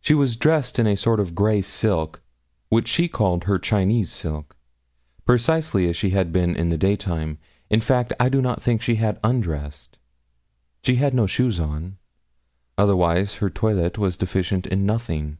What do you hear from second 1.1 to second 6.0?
of grey silk, which she called her Chinese silk precisely as